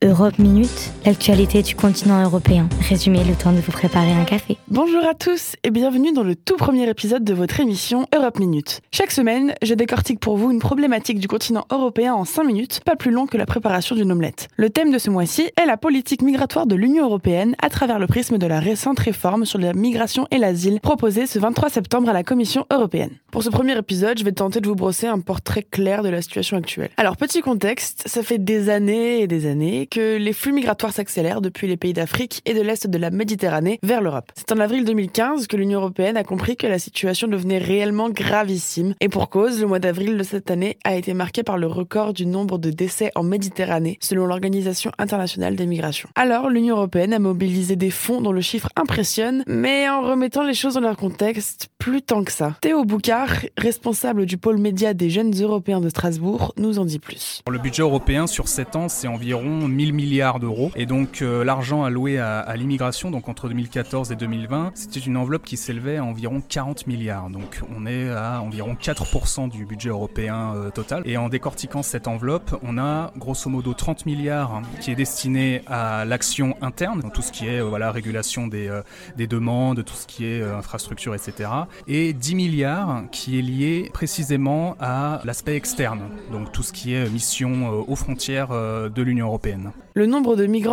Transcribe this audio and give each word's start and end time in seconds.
Europe 0.00 0.38
Minute, 0.38 0.92
l'actualité 1.08 1.62
du 1.62 1.74
continent 1.74 2.22
européen. 2.22 2.68
Résumé 2.86 3.24
le 3.24 3.34
temps 3.34 3.52
de 3.52 3.60
vous 3.60 3.72
préparer 3.72 4.12
un 4.12 4.24
café. 4.24 4.58
Bonjour 4.68 5.02
à 5.06 5.14
tous 5.14 5.56
et 5.64 5.70
bienvenue 5.70 6.12
dans 6.12 6.22
le 6.22 6.36
tout 6.36 6.56
premier 6.58 6.86
épisode 6.86 7.24
de 7.24 7.32
votre 7.32 7.60
émission 7.60 8.06
Europe 8.14 8.38
Minute. 8.38 8.82
Chaque 8.92 9.10
semaine, 9.10 9.54
je 9.62 9.72
décortique 9.72 10.20
pour 10.20 10.36
vous 10.36 10.50
une 10.50 10.58
problématique 10.58 11.18
du 11.18 11.26
continent 11.26 11.64
européen 11.72 12.12
en 12.12 12.26
5 12.26 12.44
minutes, 12.44 12.80
pas 12.84 12.94
plus 12.94 13.10
long 13.10 13.26
que 13.26 13.38
la 13.38 13.46
préparation 13.46 13.96
d'une 13.96 14.12
omelette. 14.12 14.48
Le 14.58 14.68
thème 14.68 14.92
de 14.92 14.98
ce 14.98 15.08
mois-ci 15.08 15.50
est 15.56 15.64
la 15.64 15.78
politique 15.78 16.20
migratoire 16.20 16.66
de 16.66 16.74
l'Union 16.74 17.06
européenne 17.06 17.56
à 17.62 17.70
travers 17.70 17.98
le 17.98 18.06
prisme 18.06 18.36
de 18.36 18.46
la 18.46 18.60
récente 18.60 18.98
réforme 18.98 19.46
sur 19.46 19.58
la 19.58 19.72
migration 19.72 20.26
et 20.30 20.36
l'asile 20.36 20.78
proposée 20.78 21.26
ce 21.26 21.38
23 21.38 21.70
septembre 21.70 22.10
à 22.10 22.12
la 22.12 22.22
Commission 22.22 22.66
européenne. 22.70 23.12
Pour 23.30 23.42
ce 23.42 23.48
premier 23.48 23.78
épisode, 23.78 24.18
je 24.18 24.24
vais 24.24 24.32
tenter 24.32 24.60
de 24.60 24.68
vous 24.68 24.74
brosser 24.74 25.06
un 25.06 25.20
portrait 25.20 25.62
clair 25.62 26.02
de 26.02 26.10
la 26.10 26.20
situation 26.20 26.58
actuelle. 26.58 26.90
Alors, 26.98 27.16
petit 27.16 27.40
contexte, 27.40 28.02
ça 28.04 28.22
fait 28.22 28.38
des 28.38 28.68
années 28.68 29.22
et 29.22 29.26
des 29.26 29.46
années 29.46 29.86
que 29.86 30.18
les 30.18 30.34
flux 30.34 30.52
migratoires 30.52 30.92
s'accélèrent 30.98 31.40
depuis 31.40 31.68
les 31.68 31.76
pays 31.76 31.92
d'Afrique 31.92 32.42
et 32.44 32.54
de 32.54 32.60
l'Est 32.60 32.88
de 32.88 32.98
la 32.98 33.10
Méditerranée 33.10 33.78
vers 33.84 34.02
l'Europe. 34.02 34.32
C'est 34.34 34.50
en 34.50 34.58
avril 34.58 34.84
2015 34.84 35.46
que 35.46 35.56
l'Union 35.56 35.78
européenne 35.78 36.16
a 36.16 36.24
compris 36.24 36.56
que 36.56 36.66
la 36.66 36.80
situation 36.80 37.28
devenait 37.28 37.58
réellement 37.58 38.10
gravissime. 38.10 38.96
Et 39.00 39.08
pour 39.08 39.28
cause, 39.28 39.60
le 39.60 39.68
mois 39.68 39.78
d'avril 39.78 40.18
de 40.18 40.22
cette 40.24 40.50
année 40.50 40.76
a 40.82 40.96
été 40.96 41.14
marqué 41.14 41.44
par 41.44 41.56
le 41.56 41.68
record 41.68 42.14
du 42.14 42.26
nombre 42.26 42.58
de 42.58 42.70
décès 42.70 43.12
en 43.14 43.22
Méditerranée, 43.22 43.96
selon 44.00 44.26
l'Organisation 44.26 44.90
internationale 44.98 45.54
des 45.54 45.66
migrations. 45.66 46.08
Alors, 46.16 46.50
l'Union 46.50 46.74
européenne 46.74 47.12
a 47.12 47.20
mobilisé 47.20 47.76
des 47.76 47.90
fonds 47.90 48.20
dont 48.20 48.32
le 48.32 48.40
chiffre 48.40 48.70
impressionne, 48.74 49.44
mais 49.46 49.88
en 49.88 50.02
remettant 50.02 50.42
les 50.42 50.54
choses 50.54 50.74
dans 50.74 50.80
leur 50.80 50.96
contexte, 50.96 51.68
plus 51.78 52.02
tant 52.02 52.24
que 52.24 52.32
ça. 52.32 52.56
Théo 52.60 52.84
Boucard, 52.84 53.36
responsable 53.56 54.26
du 54.26 54.36
pôle 54.36 54.58
média 54.58 54.94
des 54.94 55.10
jeunes 55.10 55.32
européens 55.40 55.80
de 55.80 55.90
Strasbourg, 55.90 56.54
nous 56.56 56.80
en 56.80 56.84
dit 56.84 56.98
plus. 56.98 57.42
Le 57.48 57.58
budget 57.58 57.82
européen 57.82 58.26
sur 58.26 58.48
7 58.48 58.74
ans, 58.74 58.88
c'est 58.88 59.06
environ 59.06 59.68
1000 59.68 59.92
milliards 59.92 60.40
d'euros. 60.40 60.72
Et 60.80 60.86
donc 60.86 61.22
euh, 61.22 61.42
l'argent 61.42 61.82
alloué 61.82 62.20
à, 62.20 62.54
l'immigration, 62.54 63.10
entre 63.12 63.48
2014 63.48 64.12
et 64.12 64.16
2020, 64.16 64.70
c'était 64.74 65.00
une 65.00 65.16
enveloppe 65.16 65.44
qui 65.44 65.56
s'élevait 65.56 65.96
à 65.96 66.04
environ 66.04 66.40
40 66.48 66.86
milliards. 66.86 67.30
Donc 67.30 67.62
on 67.76 67.84
est 67.84 68.08
à 68.10 68.40
environ 68.40 68.76
4% 68.80 69.50
du 69.50 69.66
budget 69.66 69.88
européen 69.88 70.54
euh, 70.54 70.70
total. 70.70 71.02
Et 71.04 71.16
en 71.16 71.28
décortiquant 71.28 71.82
cette 71.82 72.06
enveloppe, 72.06 72.56
on 72.62 72.78
a 72.78 73.12
grosso 73.16 73.50
modo 73.50 73.74
30 73.74 74.06
milliards 74.06 74.62
qui 74.80 74.92
est 74.92 74.94
destiné 74.94 75.62
à 75.66 76.04
l'action 76.04 76.56
interne, 76.60 77.00
donc 77.00 77.12
tout 77.12 77.22
ce 77.22 77.32
qui 77.32 77.48
est 77.48 77.60
euh, 77.60 77.64
voilà 77.64 77.90
régulation 77.90 78.46
des, 78.46 78.70
des 79.16 79.26
demandes, 79.26 79.84
tout 79.84 79.96
ce 79.96 80.06
qui 80.06 80.26
est 80.26 80.42
infrastructure, 80.44 81.12
etc. 81.12 81.50
Et 81.88 82.12
10 82.12 82.36
milliards 82.36 83.02
qui 83.10 83.36
est 83.36 83.42
lié 83.42 83.90
précisément 83.92 84.76
à 84.78 85.22
l'aspect 85.24 85.56
externe, 85.56 86.02
donc 86.30 86.52
tout 86.52 86.62
ce 86.62 86.72
qui 86.72 86.94
est 86.94 87.10
mission 87.10 87.68
aux 87.68 87.96
frontières 87.96 88.50
de 88.50 89.02
l'Union 89.02 89.26
européenne. 89.26 89.72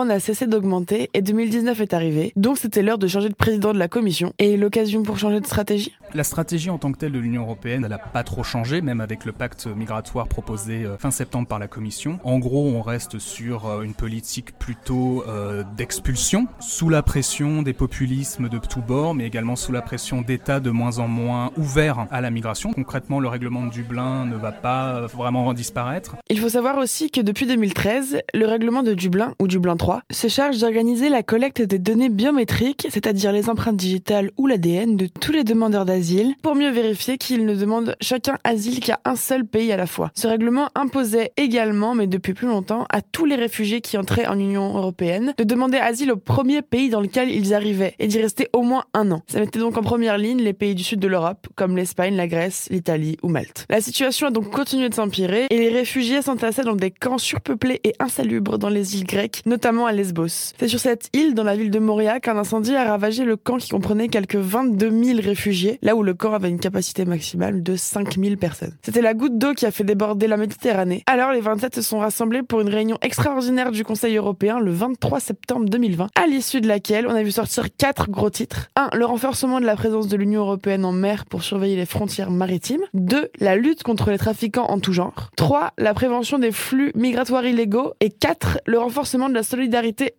N'a 0.04 0.20
cessé 0.20 0.48
d'augmenter 0.48 1.10
et 1.14 1.22
2019 1.22 1.80
est 1.80 1.94
arrivé, 1.94 2.34
donc 2.36 2.58
c'était 2.58 2.82
l'heure 2.82 2.98
de 2.98 3.08
changer 3.08 3.30
de 3.30 3.36
président 3.36 3.72
de 3.72 3.80
la 3.80 3.88
Commission. 3.88 4.34
Et 4.40 4.58
l'occasion 4.58 5.04
pour 5.04 5.18
changer 5.18 5.40
de 5.40 5.46
stratégie? 5.46 5.94
La 6.14 6.24
stratégie 6.24 6.70
en 6.70 6.78
tant 6.78 6.92
que 6.92 6.98
telle 6.98 7.14
de 7.14 7.20
l'Union 7.20 7.44
européenne, 7.44 7.84
elle 7.84 7.90
n'a 7.90 7.98
pas 7.98 8.24
trop 8.24 8.44
changé, 8.44 8.82
même 8.82 9.00
avec 9.00 9.26
le 9.26 9.32
pacte 9.32 9.68
migratoire 9.68 10.28
proposé 10.28 10.84
euh, 10.84 10.98
fin 10.98 11.12
septembre 11.12 11.48
par 11.48 11.60
la 11.60 11.68
Commission. 11.68 12.20
En 12.24 12.40
gros, 12.40 12.68
on 12.68 12.82
reste 12.82 13.20
sur 13.20 13.68
euh, 13.68 13.82
une 13.84 13.94
politique 13.94 14.58
plutôt 14.58 15.24
euh, 15.28 15.64
d'expulsion, 15.78 16.48
sous 16.60 16.90
la 16.90 17.04
pression 17.04 17.62
des 17.62 17.74
populismes 17.74 18.50
de 18.50 18.58
tous 18.58 18.82
bords, 18.82 19.14
mais 19.14 19.26
également 19.26 19.56
sous 19.56 19.72
la 19.72 19.82
pression 19.82 20.22
d'États 20.22 20.60
de 20.60 20.72
moins 20.72 21.00
en 21.00 21.08
moins 21.08 21.52
ouverts 21.58 22.08
à 22.12 22.22
la 22.22 22.32
migration. 22.32 22.74
Concrètement, 22.74 23.20
le 23.20 23.28
règlement 23.28 23.66
de 23.66 23.72
Dublin 23.72 24.26
ne 24.26 24.36
va 24.36 24.52
pas 24.52 25.02
vraiment 25.08 25.54
disparaître. 25.54 26.16
Il 26.30 26.40
faut 26.40 26.50
savoir 26.50 26.78
aussi 26.78 27.12
que 27.12 27.22
depuis 27.22 27.46
2013, 27.46 28.22
le 28.34 28.46
règlement 28.46 28.82
de 28.82 28.94
Dublin, 28.94 29.36
ou 29.40 29.48
Dublin 29.48 29.78
3, 29.78 29.85
se 30.12 30.28
charge 30.28 30.60
d'organiser 30.60 31.10
la 31.10 31.24
collecte 31.24 31.62
des 31.62 31.80
données 31.80 32.10
biométriques, 32.10 32.88
c'est-à-dire 32.90 33.32
les 33.32 33.50
empreintes 33.50 33.76
digitales 33.76 34.32
ou 34.38 34.48
l'ADN 34.48 34.96
de 34.96 35.08
tous 35.08 35.32
les 35.32 35.44
demandeurs 35.44 35.86
d'asile, 35.86 36.36
pour 36.42 36.56
mieux 36.56 36.72
vérifier 36.72 37.18
qu'ils 37.18 37.46
ne 37.46 37.56
demandent 37.56 37.96
chacun 38.02 38.38
asile 38.44 38.80
qu'à 38.80 39.00
un 39.06 39.16
seul 39.16 39.46
pays 39.46 39.72
à 39.72 39.78
la 39.78 39.88
fois. 39.88 40.12
Ce 40.16 40.28
règlement 40.28 40.70
imposait 40.76 41.32
également, 41.38 41.96
mais 41.96 42.08
depuis 42.08 42.34
plus 42.34 42.48
longtemps, 42.48 42.86
à 42.90 43.02
tous 43.02 43.26
les 43.26 43.36
réfugiés 43.36 43.82
qui 43.82 43.98
entraient 43.98 44.28
en 44.28 44.40
Union 44.40 44.76
européenne 44.76 45.34
de 45.38 45.44
demander 45.44 45.78
asile 45.78 46.12
au 46.12 46.18
premier 46.18 46.62
pays 46.62 46.90
dans 46.90 47.02
lequel 47.02 47.30
ils 47.30 47.54
arrivaient 47.54 47.96
et 48.00 48.08
d'y 48.08 48.20
rester 48.20 48.50
au 48.54 48.62
moins 48.62 48.86
un 48.94 49.12
an. 49.12 49.22
Ça 49.28 49.40
mettait 49.40 49.60
donc 49.60 49.78
en 49.78 49.84
première 49.84 50.18
ligne 50.18 50.42
les 50.42 50.54
pays 50.54 50.76
du 50.76 50.84
sud 50.84 51.00
de 51.00 51.08
l'Europe, 51.08 51.48
comme 51.56 51.76
l'Espagne, 51.76 52.16
la 52.16 52.28
Grèce, 52.28 52.68
l'Italie 52.72 53.18
ou 53.22 53.30
Malte. 53.30 53.66
La 53.70 53.82
situation 53.82 54.28
a 54.28 54.32
donc 54.32 54.50
continué 54.50 54.90
de 54.90 54.96
s'empirer 54.96 55.48
et 55.50 55.58
les 55.58 55.70
réfugiés 55.70 56.22
s'entassaient 56.22 56.64
dans 56.64 56.76
des 56.76 56.92
camps 56.92 57.18
surpeuplés 57.18 57.82
et 57.84 57.94
insalubres 58.00 58.58
dans 58.58 58.70
les 58.70 58.96
îles 58.96 59.06
grecques, 59.06 59.42
notamment 59.46 59.75
à 59.84 59.92
Lesbos. 59.92 60.54
C'est 60.58 60.68
sur 60.68 60.80
cette 60.80 61.10
île, 61.14 61.34
dans 61.34 61.44
la 61.44 61.56
ville 61.56 61.72
de 61.72 61.80
Moria, 61.80 62.20
qu'un 62.20 62.38
incendie 62.38 62.76
a 62.76 62.86
ravagé 62.86 63.26
le 63.26 63.36
camp 63.36 63.58
qui 63.58 63.70
comprenait 63.70 64.08
quelques 64.08 64.36
22 64.36 65.04
000 65.04 65.20
réfugiés, 65.22 65.80
là 65.82 65.96
où 65.96 66.04
le 66.04 66.14
camp 66.14 66.34
avait 66.34 66.50
une 66.50 66.60
capacité 66.60 67.04
maximale 67.04 67.62
de 67.62 67.76
5 67.76 68.18
000 68.18 68.38
personnes. 68.38 68.74
C'était 68.82 69.02
la 69.02 69.14
goutte 69.14 69.38
d'eau 69.38 69.54
qui 69.54 69.66
a 69.66 69.72
fait 69.72 69.84
déborder 69.84 70.28
la 70.28 70.38
Méditerranée. 70.38 71.04
Alors 71.08 71.32
les 71.32 71.42
27 71.42 71.76
se 71.76 71.82
sont 71.82 72.00
rassemblés 72.00 72.44
pour 72.44 72.62
une 72.62 72.70
réunion 72.70 72.98
extraordinaire 73.02 73.72
du 73.72 73.84
Conseil 73.84 74.16
européen 74.16 74.60
le 74.60 74.72
23 74.72 75.20
septembre 75.20 75.68
2020, 75.68 76.08
à 76.16 76.28
l'issue 76.28 76.62
de 76.62 76.68
laquelle 76.70 77.08
on 77.08 77.16
a 77.16 77.24
vu 77.24 77.32
sortir 77.32 77.68
quatre 77.78 78.10
gros 78.10 78.30
titres. 78.30 78.70
1. 78.78 78.92
Le 78.94 79.06
renforcement 79.06 79.60
de 79.60 79.66
la 79.66 79.76
présence 79.76 80.08
de 80.08 80.16
l'Union 80.16 80.42
européenne 80.42 80.86
en 80.86 80.94
mer 80.94 81.26
pour 81.26 81.44
surveiller 81.44 81.76
les 81.76 81.86
frontières 81.86 82.32
maritimes. 82.32 82.84
2. 82.94 83.30
La 83.40 83.56
lutte 83.58 83.84
contre 83.84 84.10
les 84.10 84.18
trafiquants 84.18 84.68
en 84.68 84.80
tout 84.80 84.94
genre. 84.94 85.32
3. 85.36 85.74
La 85.78 85.94
prévention 85.94 86.40
des 86.40 86.52
flux 86.52 86.92
migratoires 86.96 87.46
illégaux. 87.46 87.94
Et 88.00 88.10
4. 88.10 88.60
Le 88.66 88.80
renforcement 88.80 89.28
de 89.28 89.34
la 89.34 89.44
solidarité 89.44 89.65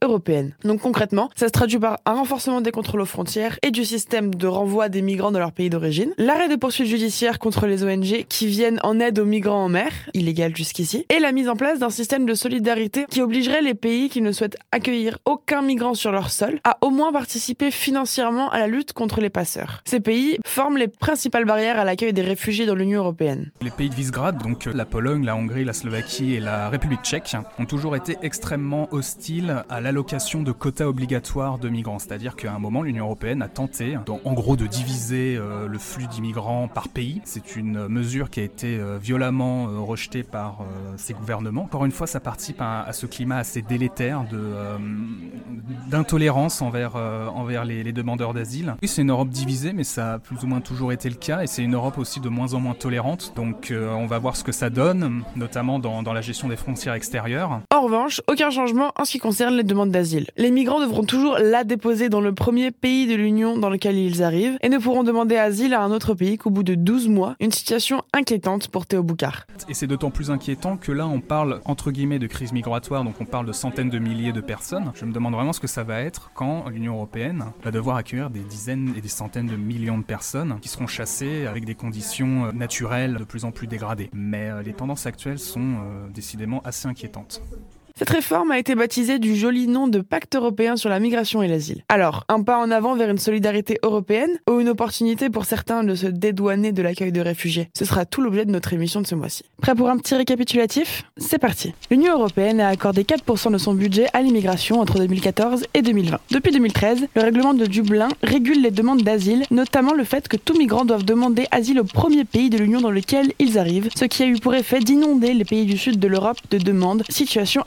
européenne. 0.02 0.54
Donc 0.64 0.80
concrètement, 0.80 1.30
ça 1.36 1.46
se 1.46 1.52
traduit 1.52 1.78
par 1.78 1.98
un 2.06 2.14
renforcement 2.14 2.60
des 2.60 2.70
contrôles 2.70 3.00
aux 3.00 3.06
frontières 3.06 3.58
et 3.62 3.70
du 3.70 3.84
système 3.84 4.34
de 4.34 4.46
renvoi 4.46 4.88
des 4.88 5.02
migrants 5.02 5.32
dans 5.32 5.38
leur 5.38 5.52
pays 5.52 5.70
d'origine, 5.70 6.12
l'arrêt 6.18 6.48
des 6.48 6.56
poursuites 6.56 6.86
judiciaires 6.86 7.38
contre 7.38 7.66
les 7.66 7.84
ONG 7.84 8.24
qui 8.28 8.46
viennent 8.46 8.80
en 8.82 9.00
aide 9.00 9.18
aux 9.18 9.24
migrants 9.24 9.64
en 9.64 9.68
mer, 9.68 9.90
illégal 10.14 10.56
jusqu'ici, 10.56 11.06
et 11.14 11.18
la 11.18 11.32
mise 11.32 11.48
en 11.48 11.56
place 11.56 11.78
d'un 11.78 11.90
système 11.90 12.26
de 12.26 12.34
solidarité 12.34 13.06
qui 13.10 13.22
obligerait 13.22 13.62
les 13.62 13.74
pays 13.74 14.08
qui 14.08 14.20
ne 14.20 14.32
souhaitent 14.32 14.58
accueillir 14.72 15.18
aucun 15.24 15.62
migrant 15.62 15.94
sur 15.94 16.12
leur 16.12 16.30
sol 16.30 16.60
à 16.64 16.78
au 16.82 16.90
moins 16.90 17.12
participer 17.12 17.70
financièrement 17.70 18.50
à 18.50 18.58
la 18.58 18.66
lutte 18.66 18.92
contre 18.92 19.20
les 19.20 19.30
passeurs. 19.30 19.82
Ces 19.84 20.00
pays 20.00 20.38
forment 20.44 20.78
les 20.78 20.88
principales 20.88 21.44
barrières 21.44 21.78
à 21.78 21.84
l'accueil 21.84 22.12
des 22.12 22.22
réfugiés 22.22 22.66
dans 22.66 22.74
l'Union 22.74 23.00
européenne. 23.00 23.50
Les 23.62 23.70
pays 23.70 23.90
de 23.90 23.94
Visegrad, 23.94 24.42
donc 24.42 24.66
la 24.66 24.84
Pologne, 24.84 25.24
la 25.24 25.36
Hongrie, 25.36 25.64
la 25.64 25.72
Slovaquie 25.72 26.34
et 26.34 26.40
la 26.40 26.68
République 26.68 27.02
tchèque, 27.02 27.36
ont 27.58 27.64
toujours 27.64 27.96
été 27.96 28.16
extrêmement 28.22 28.88
hostiles 28.92 29.35
à 29.68 29.80
l'allocation 29.80 30.42
de 30.42 30.52
quotas 30.52 30.86
obligatoires 30.86 31.58
de 31.58 31.68
migrants. 31.68 31.98
C'est-à-dire 31.98 32.36
qu'à 32.36 32.52
un 32.52 32.58
moment, 32.58 32.82
l'Union 32.82 33.04
européenne 33.04 33.42
a 33.42 33.48
tenté, 33.48 33.96
en 34.24 34.32
gros, 34.32 34.56
de 34.56 34.66
diviser 34.66 35.36
euh, 35.36 35.66
le 35.66 35.78
flux 35.78 36.06
d'immigrants 36.06 36.68
par 36.68 36.88
pays. 36.88 37.20
C'est 37.24 37.56
une 37.56 37.88
mesure 37.88 38.30
qui 38.30 38.40
a 38.40 38.42
été 38.42 38.78
euh, 38.78 38.98
violemment 38.98 39.68
euh, 39.68 39.78
rejetée 39.80 40.22
par 40.22 40.58
ces 40.96 41.14
gouvernements. 41.14 41.64
Encore 41.64 41.84
une 41.84 41.92
fois, 41.92 42.06
ça 42.06 42.20
participe 42.20 42.60
à, 42.60 42.92
ce 42.92 43.06
climat 43.06 43.38
assez 43.38 43.62
délétère 43.62 44.24
d'intolérance 45.90 46.62
envers, 46.62 46.96
les, 47.64 47.92
demandeurs 47.92 48.34
d'asile. 48.34 48.76
Oui, 48.82 48.88
c'est 48.88 49.02
une 49.02 49.10
Europe 49.10 49.28
divisée, 49.28 49.72
mais 49.72 49.84
ça 49.84 50.14
a 50.14 50.18
plus 50.18 50.42
ou 50.42 50.46
moins 50.46 50.60
toujours 50.60 50.92
été 50.92 51.08
le 51.08 51.16
cas, 51.16 51.42
et 51.42 51.46
c'est 51.46 51.62
une 51.62 51.74
Europe 51.74 51.98
aussi 51.98 52.20
de 52.20 52.28
moins 52.28 52.54
en 52.54 52.60
moins 52.60 52.74
tolérante. 52.74 53.32
Donc 53.36 53.72
on 53.72 54.06
va 54.06 54.18
voir 54.18 54.36
ce 54.36 54.44
que 54.44 54.52
ça 54.52 54.70
donne, 54.70 55.22
notamment 55.36 55.78
dans, 55.78 56.02
dans 56.02 56.12
la 56.12 56.20
gestion 56.20 56.48
des 56.48 56.56
frontières 56.56 56.94
extérieures. 56.94 57.60
En 57.74 57.80
revanche, 57.82 58.22
aucun 58.28 58.50
changement 58.50 58.92
en 58.96 59.04
ce 59.04 59.12
qui 59.12 59.18
concerne 59.18 59.25
les 59.30 59.64
demandes 59.64 59.90
d'asile. 59.90 60.26
Les 60.36 60.50
migrants 60.50 60.80
devront 60.80 61.04
toujours 61.04 61.38
la 61.38 61.64
déposer 61.64 62.08
dans 62.08 62.20
le 62.20 62.32
premier 62.32 62.70
pays 62.70 63.06
de 63.06 63.14
l'Union 63.14 63.58
dans 63.58 63.70
lequel 63.70 63.96
ils 63.96 64.22
arrivent 64.22 64.56
et 64.62 64.68
ne 64.68 64.78
pourront 64.78 65.02
demander 65.02 65.36
asile 65.36 65.74
à 65.74 65.82
un 65.82 65.90
autre 65.90 66.14
pays 66.14 66.38
qu'au 66.38 66.50
bout 66.50 66.62
de 66.62 66.74
12 66.74 67.08
mois, 67.08 67.34
une 67.40 67.50
situation 67.50 68.02
inquiétante 68.12 68.68
pour 68.68 68.86
Théo 68.86 69.02
Boucard. 69.02 69.46
Et 69.68 69.74
c'est 69.74 69.86
d'autant 69.86 70.10
plus 70.10 70.30
inquiétant 70.30 70.76
que 70.76 70.92
là, 70.92 71.06
on 71.06 71.20
parle 71.20 71.60
entre 71.64 71.90
guillemets 71.90 72.18
de 72.18 72.26
crise 72.26 72.52
migratoire, 72.52 73.04
donc 73.04 73.20
on 73.20 73.24
parle 73.24 73.46
de 73.46 73.52
centaines 73.52 73.90
de 73.90 73.98
milliers 73.98 74.32
de 74.32 74.40
personnes. 74.40 74.92
Je 74.94 75.04
me 75.04 75.12
demande 75.12 75.34
vraiment 75.34 75.52
ce 75.52 75.60
que 75.60 75.66
ça 75.66 75.82
va 75.82 76.00
être 76.00 76.30
quand 76.34 76.68
l'Union 76.68 76.94
européenne 76.94 77.46
va 77.64 77.70
devoir 77.70 77.96
accueillir 77.96 78.30
des 78.30 78.40
dizaines 78.40 78.94
et 78.96 79.00
des 79.00 79.08
centaines 79.08 79.46
de 79.46 79.56
millions 79.56 79.98
de 79.98 80.04
personnes 80.04 80.58
qui 80.60 80.68
seront 80.68 80.86
chassées 80.86 81.46
avec 81.46 81.64
des 81.64 81.74
conditions 81.74 82.46
euh, 82.46 82.52
naturelles 82.52 83.16
de 83.16 83.24
plus 83.24 83.44
en 83.44 83.50
plus 83.50 83.66
dégradées. 83.66 84.10
Mais 84.12 84.50
euh, 84.50 84.62
les 84.62 84.72
tendances 84.72 85.06
actuelles 85.06 85.38
sont 85.38 85.60
euh, 85.60 86.08
décidément 86.14 86.60
assez 86.64 86.86
inquiétantes. 86.86 87.42
Cette 87.98 88.10
réforme 88.10 88.50
a 88.50 88.58
été 88.58 88.74
baptisée 88.74 89.18
du 89.18 89.34
joli 89.34 89.66
nom 89.66 89.88
de 89.88 90.00
Pacte 90.00 90.36
européen 90.36 90.76
sur 90.76 90.90
la 90.90 91.00
migration 91.00 91.42
et 91.42 91.48
l'asile. 91.48 91.82
Alors, 91.88 92.24
un 92.28 92.42
pas 92.42 92.58
en 92.58 92.70
avant 92.70 92.94
vers 92.94 93.08
une 93.08 93.16
solidarité 93.16 93.78
européenne 93.82 94.38
ou 94.50 94.60
une 94.60 94.68
opportunité 94.68 95.30
pour 95.30 95.46
certains 95.46 95.82
de 95.82 95.94
se 95.94 96.06
dédouaner 96.06 96.72
de 96.72 96.82
l'accueil 96.82 97.10
de 97.10 97.22
réfugiés? 97.22 97.70
Ce 97.74 97.86
sera 97.86 98.04
tout 98.04 98.20
l'objet 98.20 98.44
de 98.44 98.50
notre 98.50 98.74
émission 98.74 99.00
de 99.00 99.06
ce 99.06 99.14
mois-ci. 99.14 99.44
Prêt 99.62 99.74
pour 99.74 99.88
un 99.88 99.96
petit 99.96 100.14
récapitulatif? 100.14 101.04
C'est 101.16 101.38
parti. 101.38 101.72
L'Union 101.90 102.12
européenne 102.12 102.60
a 102.60 102.68
accordé 102.68 103.02
4% 103.04 103.50
de 103.50 103.56
son 103.56 103.72
budget 103.72 104.08
à 104.12 104.20
l'immigration 104.20 104.78
entre 104.78 104.98
2014 104.98 105.64
et 105.72 105.80
2020. 105.80 106.18
Depuis 106.32 106.52
2013, 106.52 107.06
le 107.16 107.22
règlement 107.22 107.54
de 107.54 107.64
Dublin 107.64 108.08
régule 108.22 108.60
les 108.60 108.72
demandes 108.72 109.04
d'asile, 109.04 109.44
notamment 109.50 109.94
le 109.94 110.04
fait 110.04 110.28
que 110.28 110.36
tous 110.36 110.58
migrants 110.58 110.84
doivent 110.84 111.06
demander 111.06 111.46
asile 111.50 111.80
au 111.80 111.84
premier 111.84 112.26
pays 112.26 112.50
de 112.50 112.58
l'Union 112.58 112.82
dans 112.82 112.90
lequel 112.90 113.32
ils 113.38 113.58
arrivent, 113.58 113.88
ce 113.96 114.04
qui 114.04 114.22
a 114.22 114.26
eu 114.26 114.38
pour 114.38 114.54
effet 114.54 114.80
d'inonder 114.80 115.32
les 115.32 115.46
pays 115.46 115.64
du 115.64 115.78
sud 115.78 115.98
de 115.98 116.08
l'Europe 116.08 116.36
de 116.50 116.58
demandes, 116.58 117.02
situation 117.08 117.64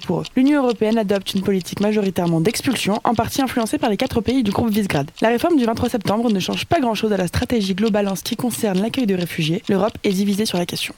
pour 0.00 0.20
eux. 0.20 0.24
L'Union 0.36 0.62
européenne 0.62 0.98
adopte 0.98 1.34
une 1.34 1.42
politique 1.42 1.80
majoritairement 1.80 2.40
d'expulsion, 2.40 3.00
en 3.04 3.14
partie 3.14 3.42
influencée 3.42 3.78
par 3.78 3.90
les 3.90 3.96
quatre 3.96 4.20
pays 4.20 4.42
du 4.42 4.50
groupe 4.50 4.70
Visegrad. 4.70 5.10
La 5.20 5.28
réforme 5.28 5.56
du 5.56 5.64
23 5.64 5.88
septembre 5.88 6.30
ne 6.30 6.40
change 6.40 6.66
pas 6.66 6.80
grand-chose 6.80 7.12
à 7.12 7.16
la 7.16 7.26
stratégie 7.26 7.74
globale 7.74 8.08
en 8.08 8.16
ce 8.16 8.22
qui 8.22 8.36
concerne 8.36 8.80
l'accueil 8.80 9.06
de 9.06 9.14
réfugiés. 9.14 9.62
L'Europe 9.68 9.96
est 10.04 10.12
divisée 10.12 10.46
sur 10.46 10.58
la 10.58 10.66
question. 10.66 10.94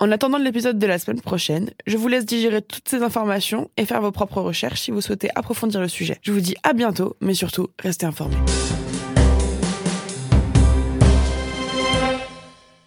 En 0.00 0.12
attendant 0.12 0.38
l'épisode 0.38 0.78
de 0.78 0.86
la 0.86 0.98
semaine 0.98 1.20
prochaine, 1.20 1.70
je 1.86 1.96
vous 1.96 2.06
laisse 2.06 2.24
digérer 2.24 2.62
toutes 2.62 2.88
ces 2.88 3.02
informations 3.02 3.68
et 3.76 3.84
faire 3.84 4.00
vos 4.00 4.12
propres 4.12 4.40
recherches 4.40 4.82
si 4.82 4.90
vous 4.92 5.00
souhaitez 5.00 5.28
approfondir 5.34 5.80
le 5.80 5.88
sujet. 5.88 6.18
Je 6.22 6.30
vous 6.30 6.40
dis 6.40 6.54
à 6.62 6.72
bientôt, 6.72 7.16
mais 7.20 7.34
surtout, 7.34 7.68
restez 7.80 8.06
informés. 8.06 8.36